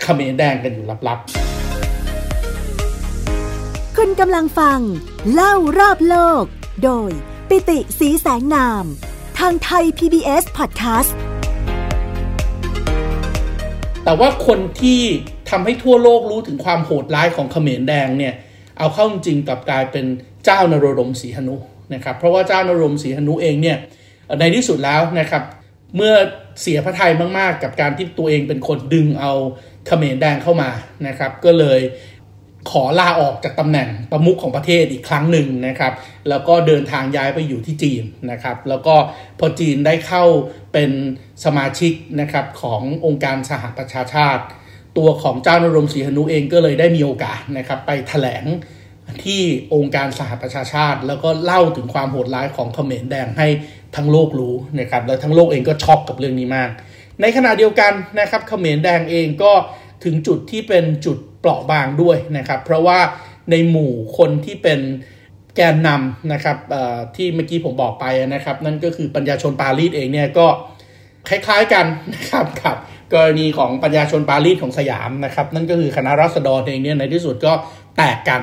[0.03, 1.29] เขมรแดงกันอยู่ลับๆ
[3.97, 4.79] คุณกำลังฟัง
[5.33, 6.43] เล่ารอบโลก
[6.83, 7.11] โดย
[7.49, 8.85] ปิติสีแสงนาม
[9.39, 11.11] ทางไทย PBS Podcast
[14.03, 15.01] แต่ว่าคนที่
[15.49, 18.33] ทำให้ทั่วโลกรู้ถึงความโหดร้ายของเขมรแดงเนี่ย
[18.77, 20.05] เอาเข้าจริงกับกลายเป็น
[20.45, 21.55] เจ้านโรดมศรีหนุ
[21.93, 23.77] นะครับเพราะว่าเจ้านรมศรีหนุเองเนี่ย
[24.39, 25.43] ในที่สุดแล้วนะครับ
[25.95, 26.13] เมื่อ
[26.61, 29.33] เสียพระทัยมากๆ กับการที่ตัวเองเป็นคนดึงเอา
[29.87, 30.69] เขมรแดงเข้ามา
[31.07, 31.81] นะครับ ก็เลย
[32.71, 35.93] ขอลาออกจากตำแหน่งประมุขของประเทศอีกครั้งหนึ่งนะครับ
[36.29, 38.95] แล้วก็เดินทางย้ายไปอยู่ที่จีนนะครับ แล้วก็
[39.39, 40.23] พอจีนได้เข้า
[40.73, 40.91] เป็น
[41.45, 44.43] สมาชิกนะครับขององค์การสหประชาชาติ
[44.97, 48.43] ตัวของเจ้านรงศรีหนุเองก็เลยได้มีโอกาสนะครับไปถแถลง
[49.23, 49.41] ที่
[49.73, 53.47] องค์การสหประชาชาติ แล้วก็เล่าถึงความโหดร้ายของเขมรแดงให้
[53.95, 56.69] ทั้งโลกรู้นะครับและทั้งโลกเองก็ช็อกกับเรื่องนี้มาก
[57.21, 59.51] ในขณะเดียวกันนะครับเขมรแดงเองก็
[60.03, 62.99] ถึงจุดที่เป็นจุดเปราะบางด้วยนะครับ เพราะว่า
[63.51, 64.79] ในหมู่คนที่เป็น
[65.55, 66.57] แกนนำนะครับ
[67.15, 70.47] ที่เมื่อกี้ผมบอกไปนะครับ นั่นก็คือปัญญาชนปารีสเองเนี่ยก็
[71.29, 72.75] คล้ายๆกันนะครับกับ
[73.13, 77.53] กรณีของปัญญาชนปารีสของสยามนะครับ นั่นก็คือคณะรัษฎรเองเนี่ยในที่สุดก็
[77.97, 78.41] แตกกัน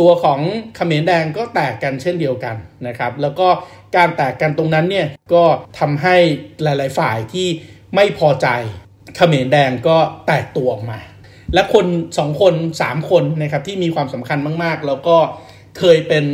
[0.00, 0.40] ตัวของ
[0.76, 3.48] เขมรแดงก็แตกกันเช่นเดียวกันนะครับ แล้วก็
[3.96, 5.44] การแตกกันตรงนั้นเนี่ยก็
[5.78, 6.16] ทำให้
[6.62, 7.48] หลาย ๆ ฝ่ายที่
[7.94, 8.48] ไม่พอใจ
[9.16, 9.96] เขมรแดงก็
[10.26, 10.98] แตกตัวออกมา
[11.54, 11.86] และคน
[12.18, 15.16] สองคนสามคนนะครับที่มีความสำคัญมากๆ แล้วก็
[15.78, 16.24] เคยเป็น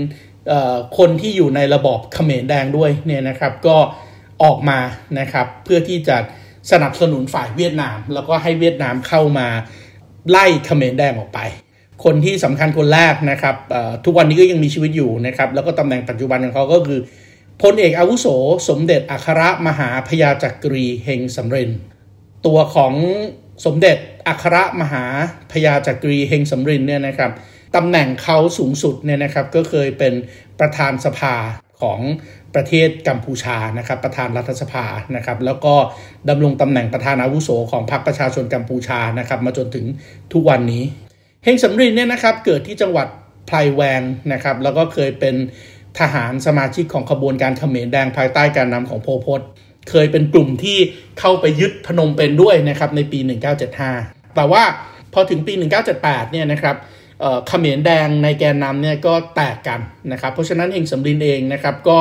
[0.98, 3.76] คนที่อยู่ในระบอบเขมรแดงด้วยเนี่ยนะครับก็
[4.42, 4.78] ออกมา
[5.18, 6.16] นะครับเพื่อที่จะ
[6.72, 9.48] สนับสนุนฝ่ายเวียดนาม แล้วก็ให้เวียดนามเข้ามา
[10.30, 11.40] ไล่เขมรแดงออกไป
[12.04, 13.56] คนที่สำคัญคนแรกนะครับ
[14.04, 17.00] ทุกวันนี้ก็ยังมีชีวิตอยู่นะครับ แล้วก็ตำแหน่งปัจจุบันของเขาก็คือ
[17.62, 18.26] พลเอกอาวุโส
[18.68, 21.68] สมเด็จอัครมหาพยาจักรีเฮงสำเร็จ
[22.46, 22.94] ตัวของ
[23.66, 23.96] สมเด็จ
[24.28, 25.04] อัครมหา
[25.52, 27.30] พยาจักรีเฮงสำรินเนี่ยนะครับ
[27.76, 30.14] ตำแหน่งเขาสูงสุดเนี่ยนะครับก็เคยเป็น
[30.60, 31.34] ประธานสภา
[31.80, 32.00] ของ
[32.54, 34.84] ประเทศกัมพูชานะครับประธานรัฐสภา
[35.16, 35.74] นะครับแล้วก็
[36.28, 39.86] ดำรงตำแหน่งประธานอาวุโสของพรรคประชาชนกัมพูชานะครับมาจนถึง
[40.32, 40.84] ทุกวันนี้
[41.44, 43.06] เฮงสำรินเนี่ยนะครับเกิดที่จังหวัด
[43.46, 45.34] ไพรแวงนะครับแล้วก็เคยเป็น
[45.98, 49.40] ทหารสมาชิกของขบวนการเขมรแดงภายใต้การนำของโพพศ
[49.90, 50.78] เคยเป็นกลุ่มที่
[51.20, 53.18] เข้าไปยึดพนมเปญด้วยนะครับในปี
[53.78, 54.62] 1975 แต่ว่า
[55.12, 55.52] พอถึงปี
[55.92, 56.76] 1978 เนี่ยนะครับ
[57.48, 59.80] เขมรแดงในแกนนำเนี่ยก็แตกกัน
[60.12, 61.98] นะครับเพราะฉะนั้นเองสำลินเองนะครับก็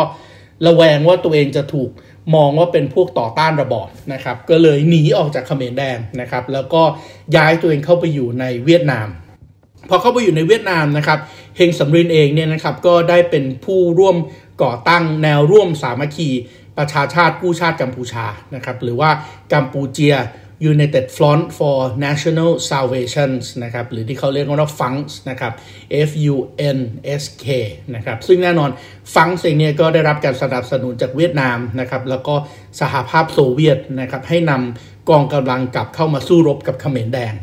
[0.66, 1.90] ระแวงว่าตัวเองจะถูก
[2.36, 6.82] มองว่าเป็นพวกต่อต้านระบอบนะครับก็เลยหนีออกจากเขมรแดงนะครับแล้วก็
[7.36, 9.08] ย้ายตัวเองเข้าไปอยู่ในเวียดนาม
[9.90, 11.20] พอเข้าไปอยู่ในเวียดนามนะครับ
[11.58, 14.16] เฮงสำรินเองเนี่ยนะครับก็ได้เป็นผู้ร่วม
[14.64, 16.30] ก่อตั้งแนวร่วมสามัคคี
[16.78, 18.26] ประชาชาติกู้ชาติกัมพูชา
[18.56, 19.10] นะครับหรือว่า
[19.54, 20.16] กัมพูเจีย
[20.74, 23.32] United Front for National Salvation
[23.64, 25.54] นะครับหรือที่เขาเรียกว่า FUNKS นะครับ
[26.08, 26.36] F U
[26.78, 26.80] N
[27.22, 27.46] S K
[27.96, 28.70] นะครับซึ่งแน่นอน
[29.14, 32.36] FUNKS เองเนี่ยก็ได้รับการสนับสนุนจากเวียดนามนะครับแล้วก็
[32.82, 37.34] สหภาพโซเวียตนะครับให้นำกองกำลังกลับเข้ามาสู้รบกับเขมรแดง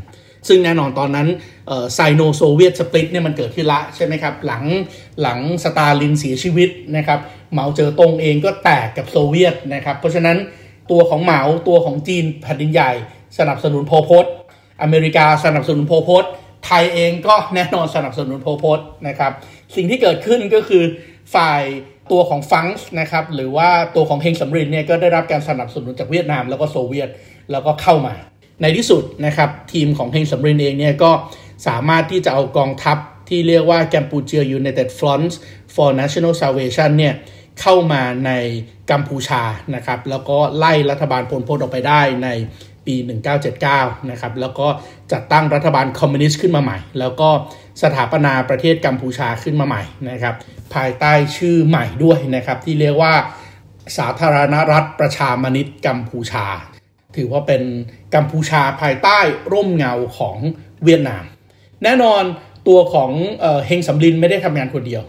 [0.48, 1.28] ซึ่งแน่นอนตอนนั้น
[1.94, 4.64] ไซโนโซเวียตสปริตเนี่ยมันเกิดขึ้นละใช่ไหมครับ หลัง
[5.22, 7.18] หลังสตาลินเสียชีวิตนะครับ
[7.52, 10.36] เหมาเจอตงเองก็แตกกับโซเวียตนะครับเพราะฉะนั้น
[10.90, 12.92] ตัวของเหมาตัวของจีนแผ่นดินใหญ่
[13.38, 14.26] สนับสนุนโพพศ
[14.82, 16.24] อเมริกาสนับสนุนโพพศ
[16.66, 19.32] ไทยเองก็แน่นอนสนับสนุนโพพศนะครับ
[19.76, 20.82] สิ่งที่เกิดขึ้นก็คือ
[21.34, 21.62] ฝ่าย
[22.12, 27.08] ตัวของฟังส์นะครับหรือว่าตัวของเฮงสำรินเนี่ยก็ได้รับการสนับสนุนจากเวียดนามแล้วก็โซเวียต
[27.50, 28.14] แล้วก็เข้ามา
[28.62, 31.10] ในที่สุดนะครับทีมของเฮงสำรินเองเนี่ยก็
[31.66, 35.30] สามารถที่จะเอากองทัพที่เรียกว่า Cambodia United Front
[35.74, 37.14] for National Salvation เนี่ย
[37.60, 38.32] เข้ามาใน
[38.90, 39.42] กัมพูชา
[39.74, 42.28] นะครับแล้วก็ไล่รัฐบาลพลพลออกไปได้ใน
[42.86, 42.94] ปี
[43.52, 44.68] 1979 นะครับแล้วก็
[45.12, 47.28] จัดตั้งรัฐบาลคอมมิวนิสต์ขึ้นมาใหม่ แล้วก็
[47.82, 50.34] สถาปนาประเทศกัมพูชาขึ้นมาใหม่นะครับ
[50.74, 53.14] ภายใต้ชื่อใหม่ด้วยนะครับที่เรียกว่า
[53.98, 56.46] สาธารณรัฐประชามนิตกัมพูชา
[57.16, 57.62] ถือว่าเป็น
[58.14, 59.18] กัมพูชาภายใต้
[59.52, 60.36] ร่มเงาของ
[60.84, 61.24] เวียดนาม
[61.84, 62.22] แน่นอน
[62.68, 63.10] ตัวของ
[63.66, 65.02] เฮงสำลินไม่ได้ทำงานคนเดียว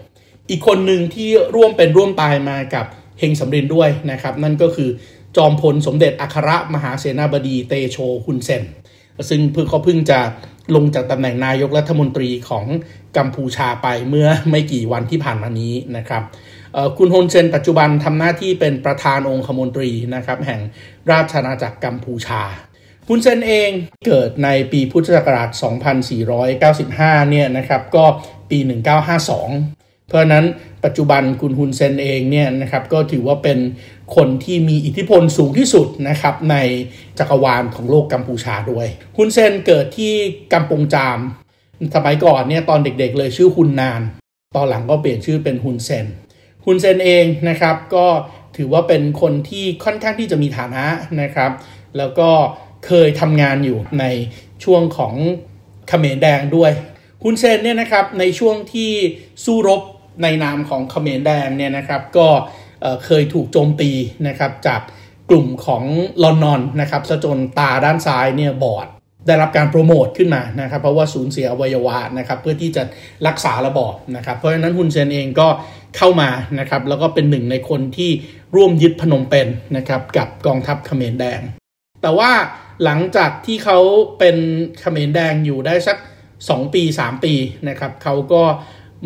[0.50, 2.86] อีกคนหนึ่งที่ร่วมเป็นร่วมตายมากับ
[3.18, 4.90] เฮงสำเร็จด้วยนะครับ นั่นก็คือ
[5.36, 8.64] จจอมพลสมเด็จอัครมหาเสนาบดีเตโชฮุนเซน
[9.28, 10.18] ซึ่งเพิ่งเขาเพิ่งจะ
[10.74, 12.66] ลงจากตำแหน่งนายกรัฐมนตรีของ
[13.16, 16.22] กัมพูชาไปเมื่อไม่กี่วันที่ผ่านมานี้นะครับ
[16.98, 20.60] คุณฮุนเซนปัจจุบันทำหน้าที่เป็นประธานองคมนตรีนะครับแห่ง
[21.10, 22.42] ราชอาณาจักรกัมพูชา
[23.08, 23.70] ฮุนเซนเอง
[24.06, 25.50] เกิดในปีพุทธศักราช
[26.60, 28.04] 2495 เนี่ยนะครับก็
[28.50, 28.58] ปี
[29.34, 30.44] 1952 เพราะนั้น
[30.84, 33.58] ปัจจุบันคุณฮุนเซนเองเนี่ยนะครับก็ถือว่าเป็น
[34.16, 36.56] คนที่มีอิทธิพลสูงที่สุดนะครับใน
[37.18, 40.12] จักรวาลของโลกกัมพูชาด้วยฮุนเซนเกิดที่
[40.52, 41.18] กัมปงจาม
[41.94, 44.00] สมัยก่อนเนี่ยตอนเด็กๆเลยชื่อฮุนนาน
[44.56, 46.06] ตอนหลังก็เปลี่ยนชื่อเป็นฮุนเซน
[46.70, 48.06] ฮุนเซนเองนะครับก็
[48.56, 50.84] ถือว่าเป็นคนที่ค่อนข้างที่จะมีฐานะ
[51.22, 51.50] นะครับ
[51.98, 52.28] แล้วก็
[52.86, 54.04] เคยทำงานอยู่ใน
[54.64, 55.14] ช่วงของ
[55.88, 56.72] เขมรแดงด้วย
[57.22, 58.90] ฮุนเซนเนี่ยนะครับในช่วงที่
[59.44, 59.82] สู้รบ
[60.22, 62.28] ในนามของเขมรแดงเนี่ยนะครับก็
[63.04, 63.90] เคยถูกโจมตี
[64.28, 64.80] นะครับจาก
[65.30, 65.84] กลุ่มของ
[66.22, 68.86] ลอนนอนนะครับซะจนตาด้านซ้ายเนี่ยบอด
[69.26, 72.82] ได้รับการโปรโมทขึ้นมานะครับเพราะว่าสูญเสียอวัยวะนะครับเพื่อที่จะ
[73.26, 75.48] รักษาระบอบนะครับเพราะฉะนั้นฮุนเซนเองก็
[75.96, 76.28] เข้ามา
[76.60, 78.10] นะครับแล้วก็เป็นหนึ่งในคนที่
[78.56, 81.40] ร่วมยึดพนมเปญนนะครับกับกองทัพเขมรแดง
[82.02, 82.30] แต่ว่า
[82.84, 83.78] หลังจากที่เขา
[84.18, 84.36] เป็น
[84.80, 85.96] เขมรแดงอยู่ได้สัก
[86.34, 87.34] 2 ปี 3 ปี
[87.68, 88.42] นะครับเขาก็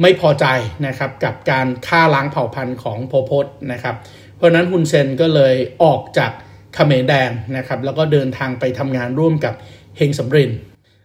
[0.02, 0.46] ไม่พอใจ
[0.86, 3.96] นะครับกับการฆ่าล้างเผ่าพันธุ์ของโพพศนะครับ
[4.36, 6.32] เพราะนั้นฮุนเซนก็เลยออกจาก
[6.74, 9.54] เขมรแดงนะครับแล้วก็เดินทางไปทำงานร่วมกับ
[9.96, 10.50] เฮงสำริน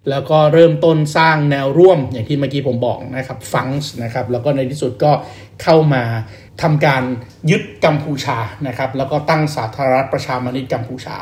[0.09, 5.11] แล้วก็เริ่มต้นสร้างแนวร่วมอย่างที่เมื่อกี้ผมบอกนะครับฟังส์นะครับแล้วก็ในที่สุดก็
[5.63, 6.03] เข้ามา
[6.61, 7.03] ทำการ
[7.49, 11.17] ยึดกัมพูชานะครับแล้วก็ตั้งสาธารณรัฐประชามนิตกัมพูชา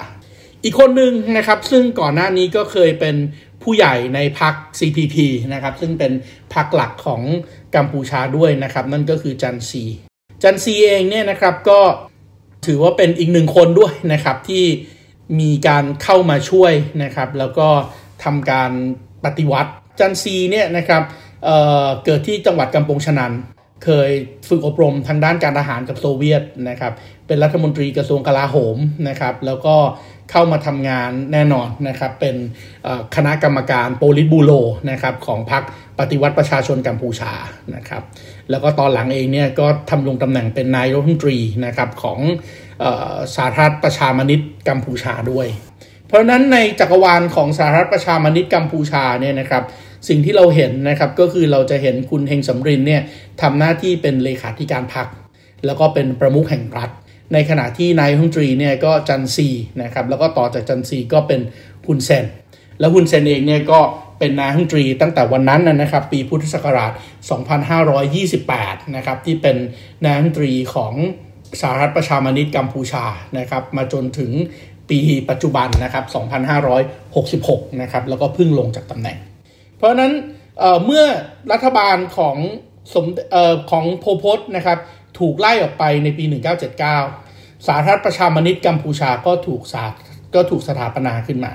[0.64, 3.16] อีกคนหนึ่งนะครับซึ่งก่อนหน้านี้ก็เคยเป็น
[3.64, 5.16] ผู้ใหญ่ในพรรค CPP
[5.54, 6.12] นะครับซึ่งเป็น
[6.54, 7.22] พรรคหลักของ
[7.76, 9.84] กัมพูชาด้วยนะครับนั่นก็คือจันซี
[10.44, 11.80] จันซีเองเนี่ยนะครับก็
[12.66, 14.66] ถือว่าเป็นอีกหนึ่งคนด้วยนะครับที่
[15.40, 17.68] มีการเข้ามาช่วยนะครับแล้วก็
[18.26, 18.72] ทำการ
[19.26, 21.04] ปฏิวัติ จันซีเนี่ยนะครับ
[21.44, 23.34] เเกิดที่จังหวัดกัมปงชนัน
[23.86, 24.12] เคย
[24.50, 26.94] ฝึกอบรมทางด้านการทหารกับโซเวียตนะครับ
[27.28, 28.78] เป็นรัฐมนตรีกระทรวงกลาโหม
[29.10, 29.76] นะครับ แล้วก็
[30.32, 32.36] เข้ามาทำงานแน่นอนนะครับ เป็น
[33.16, 34.52] คณะกรรมการโปลิตบูโร
[34.92, 35.64] นะครับของพรรค
[36.00, 37.34] ปฏิวัติประชาชนกัมพูชา
[37.76, 38.04] นะครับ
[38.50, 42.20] แล้วก็ตอนหลังเองเนี่ยก็ทำลงตำแหน่งเป็นนายรัฐมนตรีนะครับของ
[43.36, 45.48] สาธารณประชามนิตกัมพูชาด้วย
[46.08, 49.64] เพราะนั้นในจักรวาลของสาธารณประชามนิตกัมพูชาเนี่ยนะครับ
[50.08, 53.02] สิ่งที่เราเห็นนะครับก็คือเราจะเห็นคุณเฮงสำรินเนี่ย
[53.42, 55.08] ทำหน้าที่เป็นเลขาธิการพรรค
[55.66, 56.90] แล้วก็เป็นประมุขแห่งรัฐ
[57.34, 59.48] ในขณะที่นายฮุนตรีเนี่ยก็จันซี
[59.82, 61.42] นะครับแล้วก็ต่อจากจันซีก็เป็น
[61.88, 62.26] ฮุนเซน
[62.80, 63.80] แล้วฮุนเซนเองเนี่ยก็
[64.20, 66.92] เป็นนายฮุนตรีตั้งแต่วันนั้นนะครับปีพุทธศักราช
[68.14, 69.58] 2528 นะครับที่เป็น
[70.04, 70.94] นายฮุนตรีของ
[71.62, 73.06] สหรัฐประชามนิตกัมพูชา
[73.38, 74.32] นะครับมาจนถึง
[74.90, 76.06] ปีปัจจุบันนะครับ
[76.94, 79.18] 2566 นะครับ แล้วก็เพิ่งลงจากตำแหน่ง
[79.78, 80.12] เพราะนั้น
[80.60, 81.06] เเมื่อ
[81.52, 82.36] รัฐบาลของ
[82.94, 84.78] สมออของโพพศนะครับ
[85.20, 86.24] ถูกไล่ออกไปในปี
[86.92, 89.86] 1979 สาธารณประชามนิตกัมพูชาก็ถูกสา
[90.36, 91.54] ก็ถูกสถาปนาขึ้นมา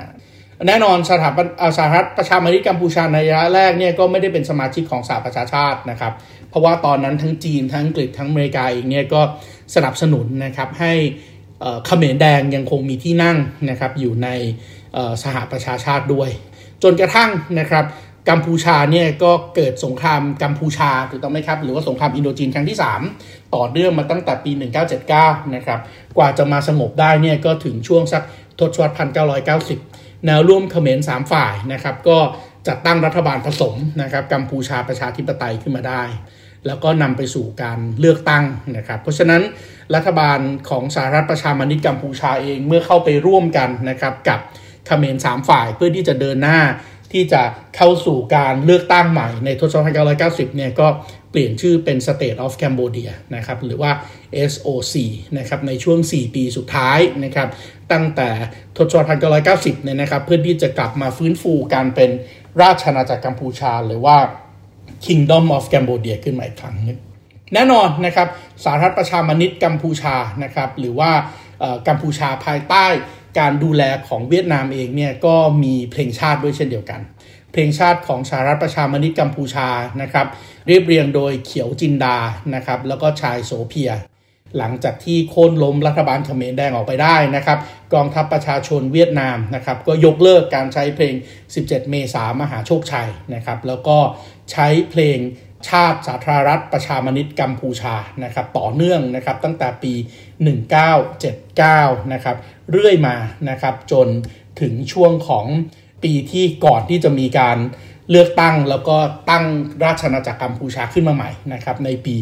[0.69, 1.47] แน่นอนสถาบัน
[1.79, 6.13] สาธารณประชามนิตกัมพูชาในระยะแรกเนี่ยก็ไม่ได้เป็นสมาชิกของสหประชาชาตินะครับ
[6.51, 9.21] เพราะว่าตอนนั้นทั้งจีนทั้งอังกฤษทั้งอเมริกาเองเนี่ยก็
[9.75, 10.93] สนับสนุนนะครับให้
[11.87, 13.37] เขมรแดงยังคงมีที่นั่ง
[13.71, 14.29] นะครับอยู่ใน
[15.23, 16.31] สหประชาชาติด้วย
[16.83, 17.85] จนกระทั่งนะครับ
[18.31, 22.79] กัมพูชาเนี่ยก็เกิดสงครามกัมพูชาถูกต้องไหมครับ หรือว่าสงครามอินโดจีนครั้งที่
[23.15, 24.51] 3 ต่อเนื่องมาตั้งแต่ปี
[25.03, 25.81] 1979 นะครับ
[26.17, 28.23] กว่าจะมาสงบได้เนี่ยก็ถึงช่วงสัก
[28.59, 28.95] ทศวรรษ
[29.59, 32.19] 1990 แนวร่วมเขมร 3 ฝ่ายนะครับ ก็
[32.69, 36.03] จัดตั้งรัฐบาลผสมนะครับกัมพูชาประชาธิปไตยขึ้นมาได้
[36.67, 38.45] แล้วก็นำไปสู่การเลือกตั้ง
[38.77, 39.43] นะครับ เพราะฉะนั้น
[39.95, 44.41] รัฐบาลของสหรัฐประชามนิตกัมพูชาเองเมื่อเข้าไปร่วมกันนะครับกับ
[44.87, 46.61] เขมร3ฝ่ายเพื่อที่จะเดินหน้า
[47.13, 47.43] ที่จะ
[47.77, 49.95] เข้าสู่การเลือกตั้งใหม่ในทศวรรษ
[50.51, 50.89] 1990 เนี่ยก็
[51.31, 53.91] เปลี่ยนชื่อเป็น State of Cambodia นะครับหรือว่า
[54.51, 54.95] SOC
[55.39, 57.49] นะครับในช่วง 4 ปีสุดท้ายนะครับ
[57.93, 58.29] ตั้งแต่
[58.77, 59.09] ทศวรรษ
[59.81, 62.11] 1990 เนี่ยนะครับเพื่อที่จะกลับมาฟื้นฟูการเป็น
[62.63, 64.17] ราชอาณาจักรกัมพูชาหรือว่า
[65.07, 66.99] Kingdom of Cambodia ขึ้นมาอีกครั้งนึง
[67.55, 68.29] แน่นอนนะครับ
[68.65, 71.11] สาธารณประชามนิตกัมพูชานะครับหรือว่า
[71.89, 72.87] กัมพูชาภายใต้
[73.39, 77.01] การดูแลของเวียดนามเองเนี่ยก็มีเพลงชาติด้วยเช่นเดียวกัน
[77.53, 79.69] เพลงชาติของสารัฐประชามนิตกัมพูชา
[80.03, 80.27] นะครับ
[80.67, 82.17] เรียบเรียงโดยเขียวจินดา
[82.55, 83.91] นะครับแล้วก็ชายโสเพีย
[84.59, 87.59] หลังจากที่โค่นล้มรัฐบาลเขมรแดงออกไปได้นะครับ
[87.95, 91.15] กองทัพประชาชนเวียดนามนะครับ ก็ยกเลิกการใช้เพลง
[91.53, 93.97] 17 เมษามหาโชคชัยนะครับ แล้วก็
[94.53, 95.19] ใช้เพลง
[95.69, 99.93] ชาติสาธารณรัฐประชามนิตกัมพูชานะครับ ต่อเนื่องนะครับตั้งแต่ปี
[100.79, 102.37] 1979 นะครับ
[102.71, 103.17] เรื่อยมา
[103.51, 104.09] นะครับจน
[104.61, 105.47] ถึงช่วงของ
[106.05, 107.59] ปีที่ก่อนที่จะมีการ
[108.11, 108.97] เลือกตั้งแล้วก็
[109.31, 109.45] ตั้ง
[109.85, 112.15] ราชอาณาจักรกัมพูชาขึ้นมาใหม่นะครับในปี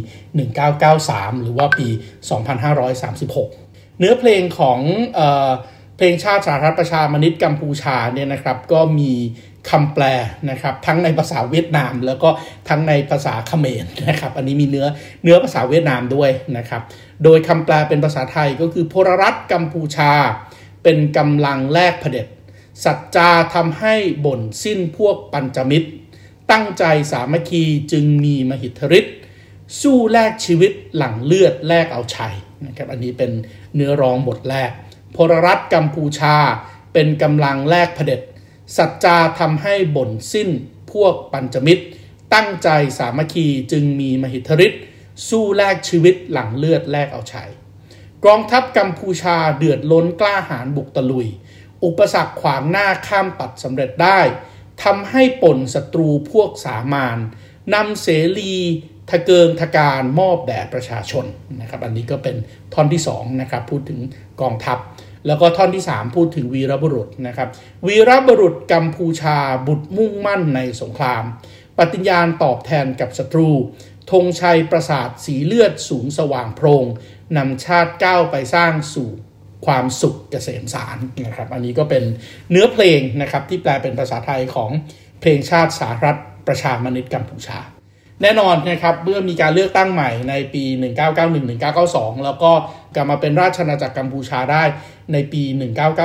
[0.69, 1.89] 1993 หรือว่าปี
[2.73, 4.79] 2536 เนื้อเพลงของ
[5.15, 5.51] เออ
[5.97, 9.13] เพลงชาติสาธารณประชามนิตกัมพูชาเนี่ยนะครับก็มี
[9.71, 10.05] คำแปล
[10.51, 12.29] นะครับทั้งในภาษาเวียดนาม แล้วก็
[12.69, 14.87] ทั้งในภาษาเขมรนะครับอันนี้มีเนื้อ
[15.23, 16.83] เนื้อภาษาเวียดนามด้วยนะครับ
[17.25, 20.13] โดยคำแปลเป็นภาษาไทยก็คือพลรัฐกัมพูชา
[20.83, 22.27] เป็นกำลังแลกเผด็จ
[22.85, 25.89] สัจจาทำให้บ่นสิ้นพวกปัญจมิตร
[26.51, 29.15] ตั้งใจสามัคคีจึงมีมหิทธิฤทธิ์
[29.81, 32.35] สู้แลกชีวิตหลังเลือดแลกเอาชัย
[32.67, 33.31] นะครับอันนี้เป็น
[33.75, 34.71] เนื้อร้องบทแรก
[35.17, 36.37] พลรัฐกัมพูชา
[36.93, 38.21] เป็นกำลังแลกเผด็จ
[38.77, 40.49] สัจจาทำให้บ่นสิ้น
[40.93, 41.85] พวกปัญจมิตร
[42.35, 44.83] ตั้งใจสามัคคีจึงมีมหิทธิฤทธิ์
[45.29, 47.51] สู้แลกชีวิตหลังเลือดแลกเอาชัย
[48.25, 51.29] กองทัพกัมพูชาเดือดล้นกล้าหาญบุกตะลุย
[51.85, 54.21] อุปสรรคขวางหน้าข้ามตัดสำเร็จได้
[54.85, 57.19] ทำให้ป่นศัตรูพวกสามาน
[57.75, 58.55] นำเสรี
[59.11, 61.25] ทะเกิงทะการมอบแด่ประชาชน
[61.61, 62.37] นะครับอันนี้ก็เป็น
[62.75, 64.01] ท่อนที่2นะครับพูดถึง
[64.41, 64.79] กองทัพ
[65.27, 67.49] แล้วก็ท่อนที่ 3 พูดถึงวีรบุรุษนะครับ
[67.87, 71.23] วีรบุรุษกัมพูชาบุตรมุ่งมั่นในสงคราม
[71.79, 73.51] ปฏิญญาณตอบแทนกับศัตรู
[74.11, 76.85] ธงชัยประสาทสีเลือดสูงสว่างโพรง
[77.37, 79.11] นำชาติก้าวไปสร้างสู่
[79.67, 82.05] ความสุขเกษมสารนะครับ อันนี้ก็เป็น
[82.51, 84.71] เนื้อเพลงนะครับที่แปลเป็นภาษาไทยของ
[85.21, 87.59] เพลงชาติสาธารณประชามนิตกัมพูชา
[88.23, 90.65] แน่นอนนะครับเมื่อมีการเลือกตั้งใหม่ในปี
[91.45, 92.51] 1991-1992 แล้วก็
[92.95, 94.63] กลับมาเป็นราชอาณาจักรกัมพูชาได้
[95.13, 95.43] ในปี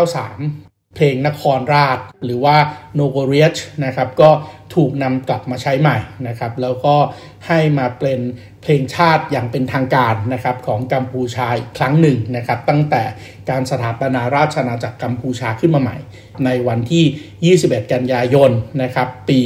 [0.04, 2.58] 1993 เพลงนครราช หรือว่า
[2.96, 4.30] โนโกเรชนะครับก็
[4.76, 6.96] ถูกนำกลับมาใช้ใหม่นะครับ แล้วก็
[7.48, 8.20] ให้มาเป็น
[8.62, 13.04] เพลงชาติอย่างเป็นทางการนะครับของกัมพูชาอีกครั้งหนึ่งนะครับ ตั้งแต่
[13.50, 15.98] การสถาปนาราชอาณาจักรกัมพูชาขึ้นมาใหม่
[16.46, 18.52] ในวันที่ 21 กันยายน
[18.84, 19.42] นะครับ ปี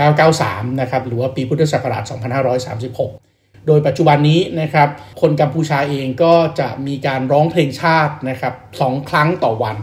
[0.00, 4.88] 1993 นะครับหรือว่าปีพุทธศักราช 2536โดยปัจจุบันนี้นะครับ
[5.20, 9.76] คนกัมพูชาเองก็จะมีการร้องเพลงชาตินะครับสองครั้งต่อวัน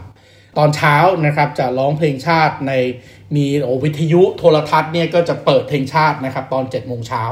[0.57, 2.73] ตอนเช้านะครับจะร้องเพลงชาติใน
[3.35, 7.23] มีโอวิทยุโทรทัศน์เนี่ยก็จะเปิดเพลงชาตินะครับตอน7จ็ดโมงเช้า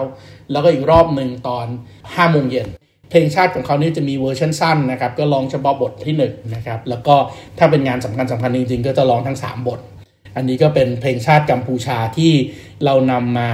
[0.52, 2.68] แล้วก็อีกรอบหนึ่งตอน5้าโมงเย็น
[3.10, 6.24] เพลงชาติของเขานี่จะมีเวอร์ชันสั้นนะครับก็ร้องเฉพาะบทที่1น
[6.56, 7.16] นะครับแล้วก็
[7.58, 9.80] ถ้าเป็นงานสำคัญสำคัญจริงๆก็จะร้องทั้ง 3 บท
[10.36, 12.34] อันนี้ก็เป็นเพลงชาติกัมพูชาที่
[12.86, 13.50] เรานำมา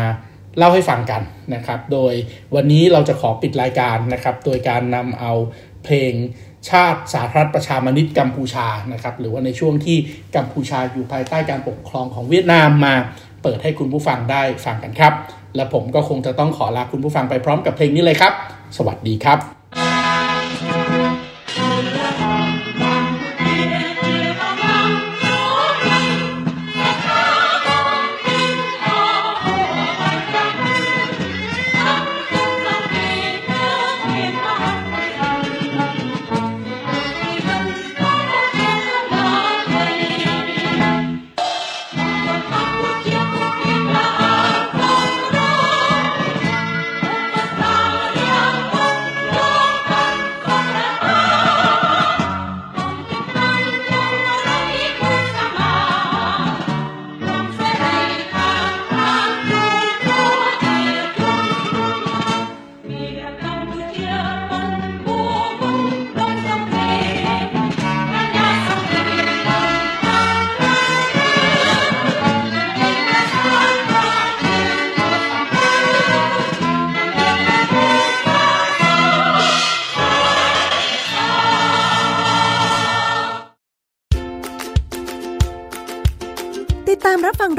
[0.57, 1.21] เล่าให้ฟังกัน
[1.55, 2.13] นะครับ โดย
[2.55, 5.31] วันนี้เราจะขอปิดรายการนะครับ โดยการนำเอา
[5.83, 6.13] เพลง
[6.69, 9.97] ชาติสาธารณประชามนิตกัมพูชานะครับหรือว่าในช่วงที่
[10.35, 12.93] กัมพูชาอยู่ภายใต้การปกครองของเวียดนามมา
[13.43, 15.13] เปิดให้คุณผู้ฟังได้ฟังกันครับ
[15.55, 18.33] และผมก็คงจะต้องขอลาคุณผู้ฟังไปพร้อมกับเพลงนี้เลยครับ
[18.77, 19.62] สวัสดีครับ